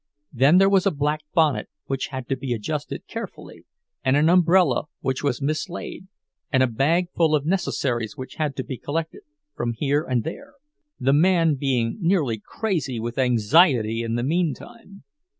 [0.33, 3.65] Then there was a black bonnet which had to be adjusted carefully,
[4.03, 6.07] and an umbrella which was mislaid,
[6.51, 9.21] and a bag full of necessaries which had to be collected
[9.55, 15.03] from here and there—the man being nearly crazy with anxiety in the meantime.